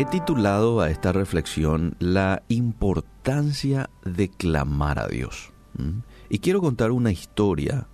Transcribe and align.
He 0.00 0.06
titulado 0.06 0.80
a 0.80 0.88
esta 0.88 1.12
reflexión 1.12 1.94
La 1.98 2.42
importancia 2.48 3.90
de 4.02 4.30
clamar 4.30 4.98
a 4.98 5.06
Dios. 5.06 5.52
Y 6.30 6.38
quiero 6.38 6.62
contar 6.62 6.90
una 6.90 7.12
historia, 7.12 7.86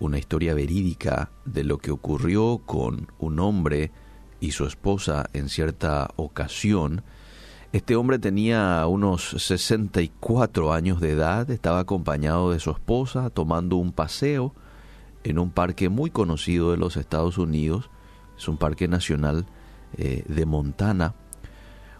una 0.00 0.18
historia 0.18 0.54
verídica 0.54 1.30
de 1.44 1.62
lo 1.62 1.78
que 1.78 1.92
ocurrió 1.92 2.62
con 2.66 3.12
un 3.20 3.38
hombre 3.38 3.92
y 4.40 4.50
su 4.50 4.66
esposa 4.66 5.30
en 5.34 5.48
cierta 5.48 6.10
ocasión. 6.16 7.04
Este 7.72 7.94
hombre 7.94 8.18
tenía 8.18 8.84
unos 8.88 9.30
64 9.38 10.72
años 10.72 11.00
de 11.00 11.12
edad, 11.12 11.48
estaba 11.48 11.78
acompañado 11.78 12.50
de 12.50 12.58
su 12.58 12.72
esposa 12.72 13.30
tomando 13.30 13.76
un 13.76 13.92
paseo 13.92 14.52
en 15.22 15.38
un 15.38 15.52
parque 15.52 15.90
muy 15.90 16.10
conocido 16.10 16.72
de 16.72 16.76
los 16.76 16.96
Estados 16.96 17.38
Unidos, 17.38 17.88
es 18.36 18.48
un 18.48 18.56
parque 18.56 18.88
nacional 18.88 19.46
eh, 19.96 20.24
de 20.26 20.44
Montana 20.44 21.14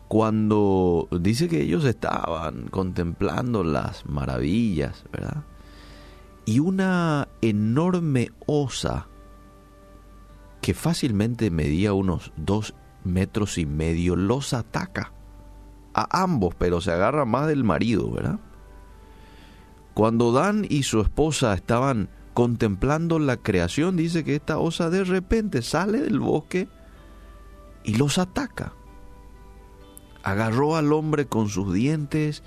cuando 0.08 1.08
dice 1.10 1.48
que 1.48 1.62
ellos 1.62 1.84
estaban 1.84 2.68
contemplando 2.68 3.64
las 3.64 4.06
maravillas, 4.06 5.04
¿verdad? 5.12 5.44
Y 6.44 6.60
una 6.60 7.28
enorme 7.42 8.30
osa 8.46 9.08
que 10.60 10.74
fácilmente 10.74 11.50
medía 11.50 11.92
unos 11.92 12.32
dos 12.36 12.74
metros 13.04 13.58
y 13.58 13.66
medio 13.66 14.16
los 14.16 14.52
ataca 14.52 15.12
a 15.92 16.22
ambos, 16.22 16.54
pero 16.56 16.80
se 16.80 16.92
agarra 16.92 17.24
más 17.24 17.48
del 17.48 17.64
marido, 17.64 18.10
¿verdad? 18.10 18.38
Cuando 19.94 20.30
Dan 20.30 20.66
y 20.68 20.82
su 20.82 21.00
esposa 21.00 21.54
estaban 21.54 22.10
contemplando 22.34 23.18
la 23.18 23.38
creación, 23.38 23.96
dice 23.96 24.22
que 24.24 24.36
esta 24.36 24.58
osa 24.58 24.90
de 24.90 25.04
repente 25.04 25.62
sale 25.62 26.00
del 26.00 26.20
bosque 26.20 26.68
y 27.82 27.94
los 27.94 28.18
ataca 28.18 28.74
agarró 30.26 30.74
al 30.74 30.92
hombre 30.92 31.26
con 31.26 31.48
sus 31.48 31.72
dientes 31.72 32.42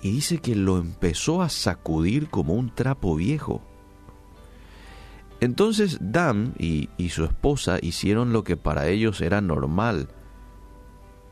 y 0.00 0.12
dice 0.12 0.38
que 0.38 0.54
lo 0.54 0.78
empezó 0.78 1.42
a 1.42 1.48
sacudir 1.48 2.30
como 2.30 2.54
un 2.54 2.72
trapo 2.72 3.16
viejo. 3.16 3.60
Entonces 5.40 5.98
Dan 6.00 6.54
y, 6.58 6.88
su 7.08 7.24
esposa 7.24 7.78
hicieron 7.82 8.32
lo 8.32 8.44
que 8.44 8.56
para 8.56 8.86
ellos 8.86 9.20
era 9.20 9.40
normal 9.40 10.10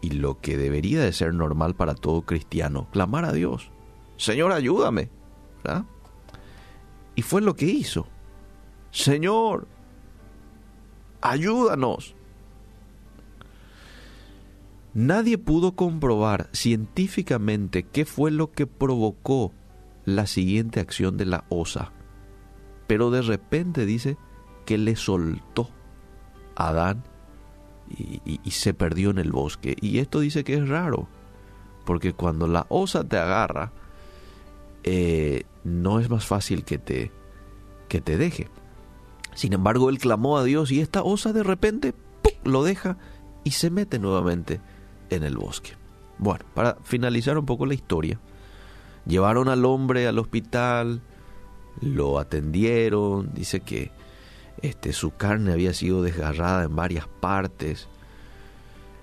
y 0.00 0.10
lo 0.10 0.40
que 0.40 0.56
debería 0.56 1.00
de 1.00 1.12
ser 1.12 1.32
normal 1.32 1.76
para 1.76 1.94
todo 1.94 2.22
cristiano, 2.22 2.88
clamar 2.90 3.24
a 3.24 3.32
Dios. 3.32 3.70
Señor, 4.16 4.50
ayúdame. 4.50 5.08
Y 7.14 7.22
fue 7.22 7.42
lo 7.42 7.54
que 7.54 7.66
hizo. 7.66 8.08
Señor, 8.90 9.68
ayúdanos. 11.20 12.16
Nadie 14.96 15.36
pudo 15.36 15.72
comprobar 15.72 16.48
científicamente 16.54 17.82
qué 17.82 18.06
fue 18.06 18.30
lo 18.30 18.52
que 18.52 18.66
provocó 18.66 19.52
la 20.06 20.26
siguiente 20.26 20.80
acción 20.80 21.18
de 21.18 21.26
la 21.26 21.44
osa, 21.50 21.92
pero 22.86 23.10
de 23.10 23.20
repente 23.20 23.84
dice 23.84 24.16
que 24.64 24.78
le 24.78 24.96
soltó 24.96 25.68
a 26.54 26.68
Adán 26.68 27.04
y, 27.90 28.50
se 28.50 28.72
perdió 28.72 29.10
en 29.10 29.18
el 29.18 29.32
bosque. 29.32 29.76
Y 29.82 29.98
esto 29.98 30.20
dice 30.20 30.44
que 30.44 30.54
es 30.54 30.66
raro, 30.66 31.08
porque 31.84 32.14
cuando 32.14 32.46
la 32.46 32.64
osa 32.70 33.06
te 33.06 33.18
agarra, 33.18 33.72
eh, 34.82 35.42
no 35.62 36.00
es 36.00 36.08
más 36.08 36.24
fácil 36.24 36.64
que 36.64 36.78
te, 36.78 37.12
que 37.90 38.00
te 38.00 38.16
deje. 38.16 38.48
Sin 39.34 39.52
embargo, 39.52 39.90
él 39.90 39.98
clamó 39.98 40.38
a 40.38 40.44
Dios 40.44 40.72
y 40.72 40.80
esta 40.80 41.02
osa 41.02 41.34
de 41.34 41.42
repente 41.42 41.92
lo 42.44 42.64
deja 42.64 42.96
y 43.44 43.50
se 43.50 43.68
mete 43.68 43.98
nuevamente 43.98 44.62
en 45.10 45.22
el 45.22 45.36
bosque. 45.36 45.72
Bueno, 46.18 46.44
para 46.54 46.76
finalizar 46.82 47.36
un 47.38 47.46
poco 47.46 47.66
la 47.66 47.74
historia, 47.74 48.18
llevaron 49.06 49.48
al 49.48 49.64
hombre 49.64 50.06
al 50.06 50.18
hospital, 50.18 51.02
lo 51.80 52.18
atendieron, 52.18 53.32
dice 53.34 53.60
que 53.60 53.90
este, 54.62 54.92
su 54.92 55.10
carne 55.10 55.52
había 55.52 55.74
sido 55.74 56.02
desgarrada 56.02 56.64
en 56.64 56.74
varias 56.74 57.06
partes. 57.06 57.88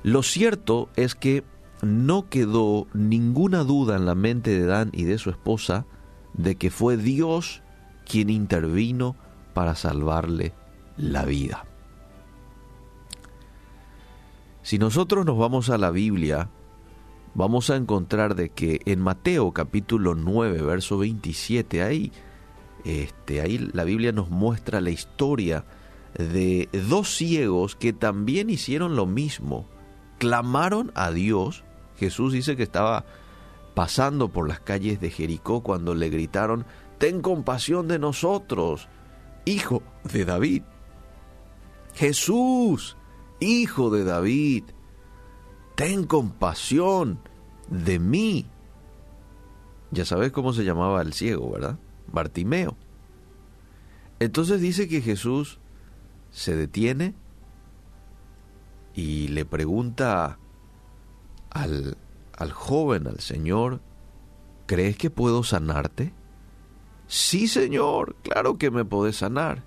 Lo 0.02 0.24
cierto 0.24 0.90
es 0.96 1.16
que 1.16 1.44
no 1.82 2.30
quedó 2.30 2.88
ninguna 2.94 3.64
duda 3.64 3.96
en 3.96 4.06
la 4.06 4.16
mente 4.16 4.52
de 4.52 4.66
Dan 4.66 4.90
y 4.94 5.04
de 5.04 5.18
su 5.18 5.30
esposa 5.30 5.86
de 6.34 6.56
que 6.56 6.72
fue 6.72 6.98
Dios 6.98 7.62
quien 8.06 8.30
intervino 8.30 9.16
para 9.54 9.76
salvarle 9.76 10.54
la 10.98 11.26
vida. 11.26 11.66
Si 14.64 14.80
nosotros 14.80 15.26
nos 15.26 15.38
vamos 15.38 15.70
a 15.70 15.78
la 15.78 15.92
Biblia, 15.92 16.50
vamos 17.34 17.70
a 17.70 17.76
encontrar 17.76 18.34
de 18.34 18.50
que 18.50 18.80
en 18.86 19.02
Mateo 19.02 19.52
capítulo 19.52 20.16
9, 20.16 20.62
verso 20.62 20.98
27, 20.98 21.84
ahí, 21.84 22.14
este, 22.86 23.42
ahí 23.42 23.58
la 23.58 23.84
Biblia 23.84 24.14
nos 24.14 24.30
muestra 24.30 24.80
la 24.80 24.90
historia 24.90 25.66
de 26.18 26.70
dos 26.90 27.14
ciegos 27.14 27.76
que 27.76 27.92
también 27.92 28.50
hicieron 28.50 28.96
lo 28.96 29.06
mismo. 29.06 29.68
Clamaron 30.18 30.94
a 30.96 31.12
Dios. 31.12 31.66
Jesús 31.98 32.32
dice 32.32 32.56
que 32.56 32.64
estaba 32.64 33.04
pasando 33.74 34.30
por 34.30 34.48
las 34.48 34.62
calles 34.62 35.02
de 35.02 35.10
Jericó 35.10 35.62
cuando 35.62 35.94
le 35.94 36.10
gritaron, 36.10 36.66
Ten 37.00 37.22
compasión 37.22 37.90
de 37.90 38.00
nosotros, 38.00 38.88
hijo 39.44 39.84
de 40.06 40.24
David. 40.24 40.64
Jesús, 41.96 42.96
Hijo 43.44 43.90
de 43.90 44.06
David, 44.06 44.64
ten 45.76 46.06
compasión 46.06 47.20
de 47.70 48.00
mí. 48.00 48.46
Ya 49.92 50.06
sabes 50.06 50.32
cómo 50.32 50.54
se 50.54 50.64
llamaba 50.64 51.02
el 51.02 51.12
ciego, 51.12 51.52
¿verdad? 51.52 51.78
Bartimeo. 52.08 52.78
Entonces 54.20 54.62
dice 54.62 54.88
que 54.88 55.02
Jesús 55.02 55.60
se 56.32 56.56
detiene 56.56 57.16
y 58.94 59.28
le 59.28 59.44
pregunta 59.44 60.40
al, 61.50 61.98
al 62.38 62.52
joven, 62.54 63.08
al 63.08 63.20
Señor, 63.20 63.82
¿crees 64.68 64.98
que 64.98 65.10
puedo 65.10 65.44
sanarte? 65.44 66.14
Sí, 67.08 67.50
Señor, 67.50 68.16
claro 68.24 68.58
que 68.58 68.72
me 68.72 68.86
podés 68.86 69.18
sanar. 69.18 69.64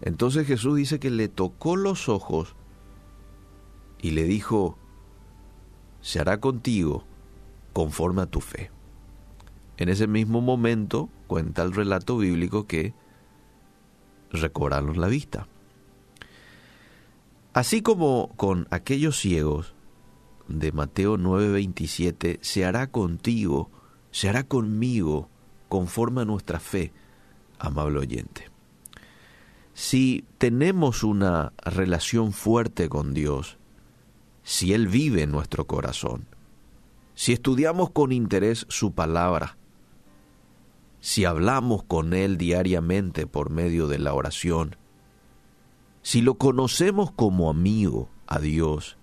Entonces 0.00 0.46
Jesús 0.46 0.76
dice 0.76 1.00
que 1.00 1.10
le 1.10 1.28
tocó 1.28 1.74
los 1.74 2.08
ojos 2.08 2.54
y 4.04 4.10
le 4.10 4.24
dijo, 4.24 4.76
se 6.02 6.20
hará 6.20 6.38
contigo 6.38 7.04
conforme 7.72 8.20
a 8.20 8.26
tu 8.26 8.42
fe. 8.42 8.70
En 9.78 9.88
ese 9.88 10.06
mismo 10.06 10.42
momento 10.42 11.08
cuenta 11.26 11.62
el 11.62 11.72
relato 11.72 12.18
bíblico 12.18 12.66
que 12.66 12.92
recobraron 14.30 15.00
la 15.00 15.08
vista. 15.08 15.48
Así 17.54 17.80
como 17.80 18.30
con 18.36 18.68
aquellos 18.70 19.18
ciegos 19.18 19.72
de 20.48 20.70
Mateo 20.70 21.16
9:27, 21.16 22.40
se 22.42 22.66
hará 22.66 22.88
contigo, 22.90 23.70
se 24.10 24.28
hará 24.28 24.42
conmigo 24.42 25.30
conforme 25.70 26.20
a 26.20 26.26
nuestra 26.26 26.60
fe, 26.60 26.92
amable 27.58 28.00
oyente. 28.00 28.50
Si 29.72 30.26
tenemos 30.36 31.04
una 31.04 31.54
relación 31.64 32.34
fuerte 32.34 32.90
con 32.90 33.14
Dios, 33.14 33.56
si 34.44 34.74
Él 34.74 34.86
vive 34.86 35.22
en 35.22 35.32
nuestro 35.32 35.66
corazón, 35.66 36.28
si 37.14 37.32
estudiamos 37.32 37.90
con 37.90 38.12
interés 38.12 38.66
su 38.68 38.92
palabra, 38.92 39.56
si 41.00 41.24
hablamos 41.24 41.82
con 41.82 42.12
Él 42.12 42.38
diariamente 42.38 43.26
por 43.26 43.50
medio 43.50 43.88
de 43.88 43.98
la 43.98 44.14
oración, 44.14 44.76
si 46.02 46.20
lo 46.20 46.34
conocemos 46.34 47.10
como 47.10 47.48
amigo 47.48 48.10
a 48.26 48.38
Dios. 48.38 48.98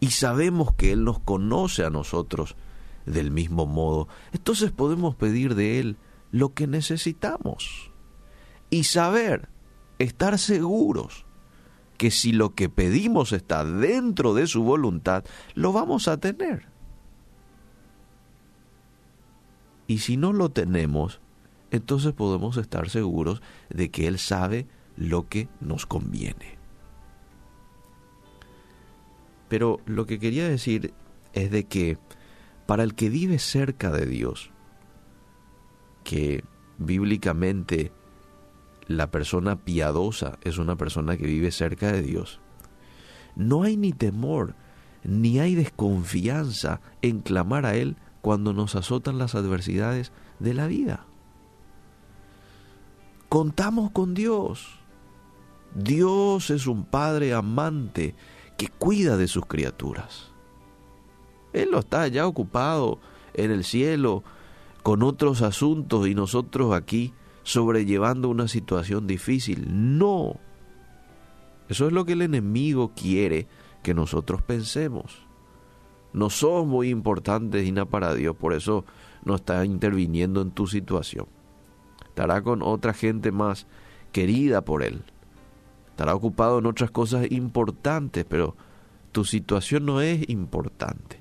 Y 0.00 0.10
sabemos 0.10 0.74
que 0.74 0.92
Él 0.92 1.04
nos 1.04 1.20
conoce 1.20 1.84
a 1.84 1.90
nosotros 1.90 2.56
del 3.06 3.30
mismo 3.30 3.66
modo, 3.66 4.08
entonces 4.32 4.72
podemos 4.72 5.14
pedir 5.14 5.54
de 5.54 5.78
Él 5.78 5.96
lo 6.32 6.54
que 6.54 6.66
necesitamos. 6.66 7.92
Y 8.70 8.84
saber, 8.84 9.48
estar 9.98 10.38
seguros 10.38 11.26
que 12.00 12.10
si 12.10 12.32
lo 12.32 12.54
que 12.54 12.70
pedimos 12.70 13.30
está 13.32 13.62
dentro 13.62 14.32
de 14.32 14.46
su 14.46 14.62
voluntad, 14.62 15.22
lo 15.54 15.74
vamos 15.74 16.08
a 16.08 16.16
tener. 16.16 16.64
Y 19.86 19.98
si 19.98 20.16
no 20.16 20.32
lo 20.32 20.48
tenemos, 20.48 21.20
entonces 21.70 22.14
podemos 22.14 22.56
estar 22.56 22.88
seguros 22.88 23.42
de 23.68 23.90
que 23.90 24.06
Él 24.06 24.18
sabe 24.18 24.66
lo 24.96 25.28
que 25.28 25.50
nos 25.60 25.84
conviene. 25.84 26.56
Pero 29.50 29.80
lo 29.84 30.06
que 30.06 30.18
quería 30.18 30.48
decir 30.48 30.94
es 31.34 31.50
de 31.50 31.64
que 31.64 31.98
para 32.64 32.82
el 32.82 32.94
que 32.94 33.10
vive 33.10 33.38
cerca 33.38 33.90
de 33.90 34.06
Dios, 34.06 34.50
que 36.02 36.44
bíblicamente 36.78 37.92
la 38.90 39.12
persona 39.12 39.54
piadosa 39.54 40.40
es 40.42 40.58
una 40.58 40.74
persona 40.74 41.16
que 41.16 41.24
vive 41.24 41.52
cerca 41.52 41.92
de 41.92 42.02
Dios. 42.02 42.40
No 43.36 43.62
hay 43.62 43.76
ni 43.76 43.92
temor 43.92 44.56
ni 45.04 45.38
hay 45.38 45.54
desconfianza 45.54 46.80
en 47.00 47.20
clamar 47.20 47.66
a 47.66 47.76
Él 47.76 47.96
cuando 48.20 48.52
nos 48.52 48.74
azotan 48.74 49.16
las 49.16 49.36
adversidades 49.36 50.10
de 50.40 50.54
la 50.54 50.66
vida. 50.66 51.06
Contamos 53.28 53.92
con 53.92 54.12
Dios. 54.12 54.80
Dios 55.72 56.50
es 56.50 56.66
un 56.66 56.84
Padre 56.84 57.32
amante 57.32 58.16
que 58.58 58.66
cuida 58.66 59.16
de 59.16 59.28
sus 59.28 59.46
criaturas. 59.46 60.32
Él 61.52 61.68
no 61.70 61.78
está 61.78 62.08
ya 62.08 62.26
ocupado 62.26 62.98
en 63.34 63.52
el 63.52 63.62
cielo 63.62 64.24
con 64.82 65.04
otros 65.04 65.42
asuntos 65.42 66.08
y 66.08 66.16
nosotros 66.16 66.74
aquí 66.74 67.14
sobrellevando 67.42 68.28
una 68.28 68.48
situación 68.48 69.06
difícil. 69.06 69.66
No. 69.98 70.38
Eso 71.68 71.86
es 71.86 71.92
lo 71.92 72.04
que 72.04 72.12
el 72.12 72.22
enemigo 72.22 72.92
quiere 72.94 73.46
que 73.82 73.94
nosotros 73.94 74.42
pensemos. 74.42 75.26
No 76.12 76.30
somos 76.30 76.66
muy 76.66 76.90
importantes, 76.90 77.62
Dina, 77.62 77.86
para 77.86 78.14
Dios, 78.14 78.36
por 78.36 78.52
eso 78.52 78.84
no 79.24 79.36
está 79.36 79.64
interviniendo 79.64 80.42
en 80.42 80.50
tu 80.50 80.66
situación. 80.66 81.26
Estará 82.08 82.42
con 82.42 82.62
otra 82.62 82.92
gente 82.92 83.30
más 83.30 83.66
querida 84.12 84.64
por 84.64 84.82
Él. 84.82 85.04
Estará 85.90 86.14
ocupado 86.14 86.58
en 86.58 86.66
otras 86.66 86.90
cosas 86.90 87.30
importantes, 87.30 88.24
pero 88.28 88.56
tu 89.12 89.24
situación 89.24 89.86
no 89.86 90.00
es 90.00 90.28
importante. 90.28 91.20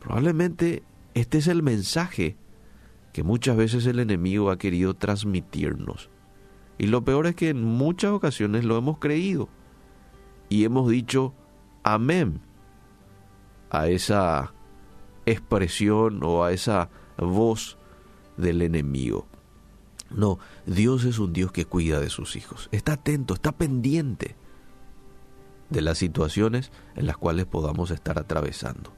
Probablemente 0.00 0.82
este 1.14 1.38
es 1.38 1.48
el 1.48 1.62
mensaje 1.62 2.36
que 3.14 3.22
muchas 3.22 3.56
veces 3.56 3.86
el 3.86 4.00
enemigo 4.00 4.50
ha 4.50 4.58
querido 4.58 4.94
transmitirnos. 4.94 6.10
Y 6.78 6.88
lo 6.88 7.04
peor 7.04 7.28
es 7.28 7.36
que 7.36 7.48
en 7.48 7.62
muchas 7.62 8.10
ocasiones 8.10 8.64
lo 8.64 8.76
hemos 8.76 8.98
creído 8.98 9.48
y 10.48 10.64
hemos 10.64 10.90
dicho 10.90 11.32
amén 11.84 12.40
a 13.70 13.86
esa 13.86 14.52
expresión 15.26 16.24
o 16.24 16.42
a 16.42 16.50
esa 16.50 16.90
voz 17.16 17.78
del 18.36 18.62
enemigo. 18.62 19.28
No, 20.10 20.40
Dios 20.66 21.04
es 21.04 21.20
un 21.20 21.32
Dios 21.32 21.52
que 21.52 21.66
cuida 21.66 22.00
de 22.00 22.10
sus 22.10 22.34
hijos. 22.34 22.68
Está 22.72 22.94
atento, 22.94 23.34
está 23.34 23.52
pendiente 23.52 24.34
de 25.70 25.82
las 25.82 25.98
situaciones 25.98 26.72
en 26.96 27.06
las 27.06 27.16
cuales 27.16 27.46
podamos 27.46 27.92
estar 27.92 28.18
atravesando. 28.18 28.92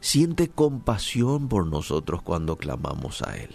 Siente 0.00 0.48
compasión 0.48 1.48
por 1.48 1.66
nosotros 1.66 2.22
cuando 2.22 2.56
clamamos 2.56 3.22
a 3.22 3.36
Él. 3.36 3.50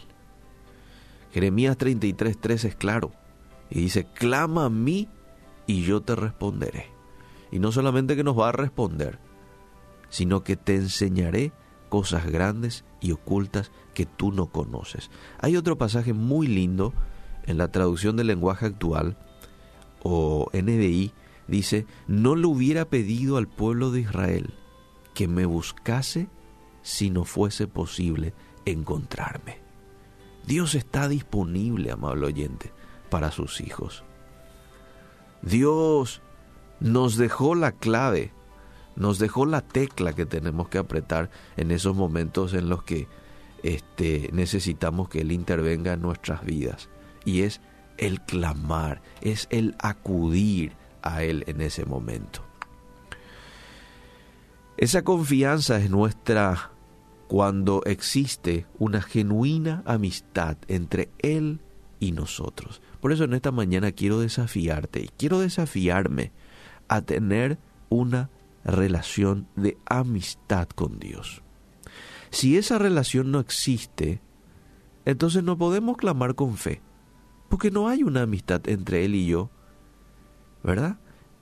Jeremías 1.32 1.78
33:3 1.78 2.66
es 2.66 2.76
claro 2.76 3.12
y 3.70 3.82
dice, 3.82 4.06
clama 4.14 4.66
a 4.66 4.70
mí 4.70 5.10
y 5.68 5.84
yo 5.84 6.02
te 6.02 6.16
responderé. 6.16 6.92
Y 7.52 7.60
no 7.60 7.72
solamente 7.72 8.16
que 8.16 8.24
nos 8.24 8.40
va 8.40 8.50
a 8.50 8.54
responder, 8.54 9.20
sino 10.10 10.44
que 10.44 10.56
te 10.56 10.76
enseñaré 10.76 11.52
cosas 11.90 12.26
grandes 12.28 12.86
y 13.02 13.12
ocultas 13.12 13.72
que 13.94 14.06
tú 14.06 14.32
no 14.32 14.48
conoces. 14.48 15.10
Hay 15.40 15.58
otro 15.58 15.78
pasaje 15.78 16.14
muy 16.14 16.48
lindo 16.48 16.94
en 17.46 17.58
la 17.58 17.72
traducción 17.72 18.16
del 18.16 18.28
lenguaje 18.28 18.66
actual 18.66 19.18
o 20.04 20.50
NBI, 20.54 21.12
dice, 21.48 21.86
no 22.08 22.36
le 22.36 22.48
hubiera 22.48 22.86
pedido 22.86 23.38
al 23.38 23.48
pueblo 23.48 23.92
de 23.92 24.02
Israel 24.02 24.54
que 25.14 25.28
me 25.28 25.46
buscase 25.46 26.28
si 26.86 27.10
no 27.10 27.26
fuese 27.26 27.68
posible 27.68 28.34
encontrarme. 28.64 29.60
Dios 30.46 30.76
está 30.76 31.08
disponible, 31.08 31.92
amable 31.92 32.28
oyente, 32.28 32.72
para 33.10 33.32
sus 33.32 33.60
hijos. 33.60 34.04
Dios 35.42 36.22
nos 36.80 37.18
dejó 37.18 37.56
la 37.56 37.72
clave 37.72 38.32
nos 38.96 39.20
dejó 39.20 39.46
la 39.46 39.62
tecla 39.62 40.14
que 40.14 40.26
tenemos 40.26 40.70
que 40.70 40.78
apretar 40.78 41.30
en 41.58 41.72
esos 41.72 41.96
momentos 41.96 42.54
en 42.54 42.70
los 42.70 42.84
que 42.84 43.08
este, 43.64 44.30
necesitamos 44.32 45.10
que 45.10 45.22
Él 45.22 45.32
intervenga 45.32 45.94
en 45.94 46.02
nuestras 46.02 46.46
vidas. 46.46 46.90
Y 47.26 47.42
es 47.42 47.62
el 47.98 48.22
clamar, 48.22 49.02
es 49.22 49.48
el 49.50 49.76
acudir 49.80 50.74
a 51.02 51.24
Él 51.24 51.44
en 51.48 51.62
ese 51.62 51.86
momento. 51.86 52.42
Esa 54.78 55.04
confianza 55.04 55.78
es 55.78 55.90
nuestra 55.90 56.72
cuando 57.28 57.82
existe 57.86 58.66
una 58.78 59.02
genuina 59.02 59.84
amistad 59.86 60.58
entre 60.68 61.10
Él 61.20 61.60
y 62.00 62.12
nosotros. 62.12 62.82
Por 63.00 63.12
eso 63.12 63.24
en 63.24 63.34
esta 63.34 63.52
mañana 63.52 63.92
quiero 63.92 64.20
desafiarte 64.20 65.02
y 65.02 65.10
quiero 65.18 65.40
desafiarme 65.40 66.32
a 66.88 67.02
tener 67.02 67.58
una 67.90 68.30
relación 68.64 69.48
de 69.56 69.78
amistad 69.86 70.68
con 70.68 71.00
Dios. 71.00 71.42
Si 72.32 72.58
esa 72.58 72.78
relación 72.78 73.32
no 73.32 73.40
existe, 73.40 74.22
entonces 75.06 75.44
no 75.44 75.58
podemos 75.58 75.98
clamar 75.98 76.36
con 76.36 76.58
fe, 76.58 76.82
porque 77.50 77.72
no 77.72 77.88
hay 77.88 78.04
una 78.04 78.24
amistad 78.24 78.68
entre 78.68 79.06
Él 79.06 79.16
y 79.16 79.28
yo, 79.28 79.50
¿verdad? 80.64 80.98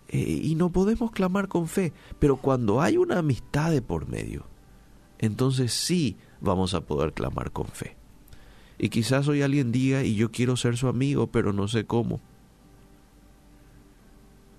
Eh, 0.10 0.42
y 0.44 0.56
no 0.56 0.72
podemos 0.72 1.12
clamar 1.12 1.48
con 1.48 1.68
fe, 1.68 1.94
pero 2.20 2.38
cuando 2.38 2.82
hay 2.82 2.98
una 2.98 3.20
amistad 3.20 3.72
de 3.72 3.82
por 3.82 4.08
medio, 4.08 4.46
entonces 5.26 5.74
sí 5.74 6.18
vamos 6.42 6.74
a 6.74 6.82
poder 6.82 7.14
clamar 7.14 7.52
con 7.52 7.68
fe. 7.68 7.96
Y 8.78 8.90
quizás 8.90 9.28
hoy 9.30 9.42
alguien 9.42 9.72
diga, 9.72 10.04
y 10.04 10.16
yo 10.16 10.32
quiero 10.32 10.58
ser 10.58 10.76
su 10.76 10.90
amigo, 10.90 11.28
pero 11.28 11.54
no 11.54 11.70
sé 11.70 11.86
cómo. 11.86 12.20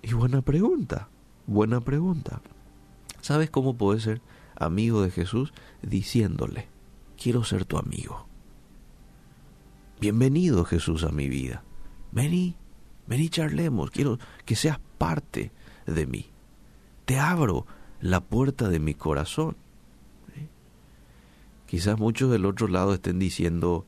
Y 0.01 0.13
buena 0.13 0.41
pregunta, 0.41 1.09
buena 1.45 1.81
pregunta. 1.81 2.41
¿Sabes 3.21 3.51
cómo 3.51 3.75
puedes 3.75 4.01
ser 4.01 4.21
amigo 4.55 5.03
de 5.03 5.11
Jesús? 5.11 5.53
Diciéndole, 5.83 6.67
quiero 7.21 7.43
ser 7.43 7.65
tu 7.65 7.77
amigo. 7.77 8.25
Bienvenido 9.99 10.65
Jesús 10.65 11.03
a 11.03 11.09
mi 11.09 11.29
vida. 11.29 11.63
Vení, 12.11 12.55
vení 13.05 13.29
charlemos, 13.29 13.91
quiero 13.91 14.17
que 14.45 14.55
seas 14.55 14.79
parte 14.97 15.51
de 15.85 16.07
mí. 16.07 16.25
Te 17.05 17.19
abro 17.19 17.67
la 18.01 18.21
puerta 18.21 18.67
de 18.67 18.79
mi 18.79 18.95
corazón. 18.95 19.57
Quizás 21.67 21.99
muchos 21.99 22.31
del 22.31 22.45
otro 22.45 22.67
lado 22.67 22.93
estén 22.93 23.19
diciendo, 23.19 23.85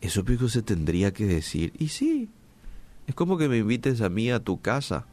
eso 0.00 0.24
que 0.24 0.36
se 0.48 0.62
tendría 0.62 1.12
que 1.12 1.26
decir. 1.26 1.72
Y 1.78 1.88
sí, 1.88 2.30
es 3.06 3.14
como 3.14 3.38
que 3.38 3.48
me 3.48 3.58
invites 3.58 4.00
a 4.00 4.08
mí 4.08 4.30
a 4.30 4.40
tu 4.40 4.60
casa 4.60 5.06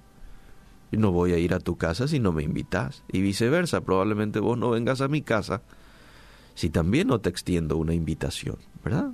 no 0.98 1.12
voy 1.12 1.34
a 1.34 1.38
ir 1.38 1.54
a 1.54 1.60
tu 1.60 1.78
casa 1.78 2.08
si 2.08 2.20
no 2.20 2.32
me 2.32 2.44
invitas. 2.44 3.04
Y 3.12 3.22
viceversa, 3.22 3.82
probablemente 3.82 4.40
vos 4.40 4.58
no 4.58 4.70
vengas 4.70 5.02
a 5.02 5.08
mi 5.08 5.22
casa 5.22 5.62
si 6.56 6.70
también 6.70 7.08
no 7.08 7.20
te 7.20 7.30
extiendo 7.30 7.78
una 7.78 7.94
invitación, 7.94 8.58
¿verdad? 8.84 9.12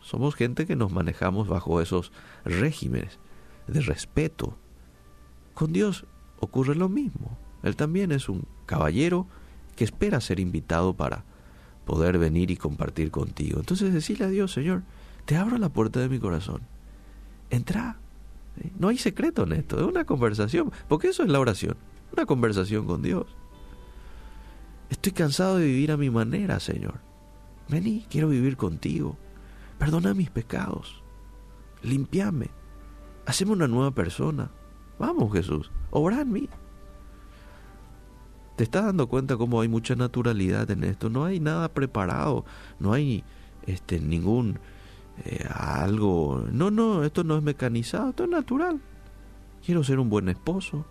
Somos 0.00 0.36
gente 0.36 0.66
que 0.66 0.76
nos 0.76 0.92
manejamos 0.92 1.48
bajo 1.48 1.80
esos 1.80 2.12
regímenes 2.44 3.18
de 3.66 3.80
respeto. 3.80 4.56
Con 5.54 5.72
Dios 5.72 6.06
ocurre 6.38 6.76
lo 6.76 6.88
mismo. 6.88 7.36
Él 7.64 7.74
también 7.74 8.12
es 8.12 8.28
un 8.28 8.46
caballero 8.66 9.26
que 9.74 9.82
espera 9.82 10.20
ser 10.20 10.38
invitado 10.38 10.94
para 10.94 11.24
poder 11.86 12.18
venir 12.18 12.50
y 12.50 12.56
compartir 12.56 13.10
contigo. 13.10 13.60
Entonces 13.60 13.94
decirle 13.94 14.26
a 14.26 14.28
Dios, 14.28 14.52
Señor, 14.52 14.82
te 15.24 15.36
abro 15.36 15.56
la 15.56 15.70
puerta 15.70 16.00
de 16.00 16.10
mi 16.10 16.18
corazón. 16.18 16.60
Entra, 17.48 17.96
no 18.78 18.88
hay 18.88 18.98
secreto 18.98 19.44
en 19.44 19.52
esto, 19.52 19.78
es 19.78 19.86
una 19.86 20.04
conversación, 20.04 20.72
porque 20.88 21.08
eso 21.08 21.22
es 21.22 21.30
la 21.30 21.40
oración, 21.40 21.76
una 22.12 22.26
conversación 22.26 22.86
con 22.86 23.02
Dios. 23.02 23.26
Estoy 24.90 25.12
cansado 25.12 25.56
de 25.56 25.66
vivir 25.66 25.92
a 25.92 25.96
mi 25.96 26.10
manera, 26.10 26.60
Señor. 26.60 27.00
Vení, 27.68 28.04
quiero 28.10 28.28
vivir 28.28 28.56
contigo. 28.56 29.16
Perdona 29.78 30.14
mis 30.14 30.30
pecados. 30.30 31.02
Limpiame. 31.82 32.50
Haceme 33.26 33.52
una 33.52 33.68
nueva 33.68 33.92
persona. 33.92 34.50
Vamos, 34.98 35.32
Jesús, 35.32 35.70
obra 35.90 36.20
en 36.20 36.32
mí. 36.32 36.48
¿Te 38.56 38.64
estás 38.64 38.86
dando 38.86 39.06
cuenta 39.06 39.36
cómo 39.36 39.60
hay 39.60 39.68
mucha 39.68 39.94
naturalidad 39.94 40.70
en 40.70 40.84
esto? 40.84 41.10
No 41.10 41.26
hay 41.26 41.40
nada 41.40 41.68
preparado, 41.68 42.46
no 42.80 42.94
hay 42.94 43.22
este, 43.66 44.00
ningún 44.00 44.58
eh, 45.24 45.46
algo. 45.52 46.42
No, 46.50 46.70
no, 46.70 47.04
esto 47.04 47.22
no 47.22 47.36
es 47.36 47.42
mecanizado, 47.42 48.10
esto 48.10 48.24
es 48.24 48.30
natural. 48.30 48.80
Quiero 49.64 49.84
ser 49.84 49.98
un 49.98 50.08
buen 50.08 50.30
esposo. 50.30 50.86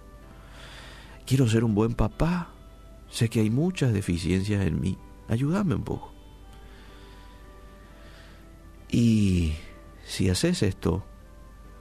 Quiero 1.25 1.47
ser 1.47 1.63
un 1.63 1.73
buen 1.73 1.95
papá. 1.95 2.49
Sé 3.09 3.29
que 3.29 3.39
hay 3.39 3.49
muchas 3.49 3.93
deficiencias 3.93 4.63
en 4.63 4.79
mí. 4.79 4.97
Ayúdame 5.27 5.73
un 5.73 5.83
poco. 5.83 6.13
Y 8.91 9.53
si 10.05 10.29
haces 10.29 10.61
esto, 10.61 11.03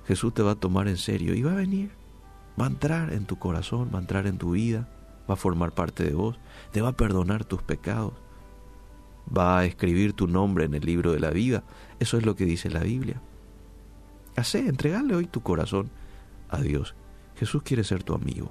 Jesús 0.06 0.32
te 0.32 0.42
va 0.42 0.52
a 0.52 0.54
tomar 0.56 0.88
en 0.88 0.96
serio 0.96 1.34
y 1.34 1.42
va 1.42 1.52
a 1.52 1.56
venir. 1.56 1.90
Va 2.58 2.64
a 2.64 2.70
entrar 2.70 3.12
en 3.12 3.26
tu 3.26 3.38
corazón, 3.38 3.90
va 3.92 3.98
a 3.98 4.02
entrar 4.02 4.26
en 4.26 4.38
tu 4.38 4.52
vida, 4.52 4.88
va 5.28 5.34
a 5.34 5.36
formar 5.36 5.72
parte 5.72 6.04
de 6.04 6.14
vos, 6.14 6.38
te 6.72 6.82
va 6.82 6.90
a 6.90 6.96
perdonar 6.96 7.44
tus 7.44 7.62
pecados 7.62 8.12
va 9.26 9.58
a 9.58 9.64
escribir 9.64 10.12
tu 10.12 10.26
nombre 10.26 10.64
en 10.64 10.74
el 10.74 10.84
libro 10.84 11.12
de 11.12 11.20
la 11.20 11.30
vida. 11.30 11.64
Eso 11.98 12.18
es 12.18 12.26
lo 12.26 12.34
que 12.34 12.44
dice 12.44 12.70
la 12.70 12.80
Biblia. 12.80 13.20
Hacé, 14.36 14.66
entregarle 14.66 15.14
hoy 15.14 15.26
tu 15.26 15.42
corazón 15.42 15.90
a 16.48 16.60
Dios. 16.60 16.94
Jesús 17.36 17.62
quiere 17.62 17.84
ser 17.84 18.02
tu 18.02 18.14
amigo. 18.14 18.50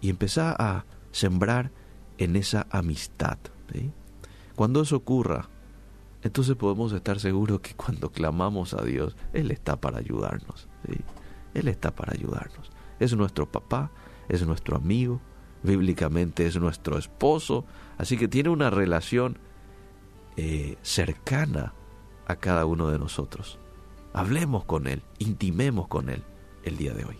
Y 0.00 0.10
empezá 0.10 0.54
a 0.58 0.84
sembrar 1.12 1.70
en 2.18 2.36
esa 2.36 2.66
amistad. 2.70 3.38
Cuando 4.54 4.82
eso 4.82 4.96
ocurra, 4.96 5.48
entonces 6.22 6.56
podemos 6.56 6.92
estar 6.92 7.18
seguros 7.20 7.60
que 7.60 7.74
cuando 7.74 8.10
clamamos 8.10 8.74
a 8.74 8.82
Dios, 8.84 9.16
Él 9.32 9.50
está 9.50 9.76
para 9.76 9.98
ayudarnos. 9.98 10.68
Él 11.54 11.68
está 11.68 11.94
para 11.94 12.12
ayudarnos. 12.12 12.70
Es 13.00 13.16
nuestro 13.16 13.50
papá, 13.50 13.90
es 14.28 14.46
nuestro 14.46 14.76
amigo, 14.76 15.20
bíblicamente 15.64 16.46
es 16.46 16.56
nuestro 16.56 16.98
esposo, 16.98 17.64
así 17.98 18.16
que 18.16 18.28
tiene 18.28 18.50
una 18.50 18.70
relación 18.70 19.38
eh, 20.36 20.76
cercana 20.82 21.72
a 22.26 22.36
cada 22.36 22.66
uno 22.66 22.90
de 22.90 22.98
nosotros. 22.98 23.58
Hablemos 24.12 24.64
con 24.64 24.86
Él, 24.86 25.02
intimemos 25.18 25.88
con 25.88 26.08
Él 26.10 26.22
el 26.62 26.76
día 26.76 26.94
de 26.94 27.04
hoy. 27.04 27.16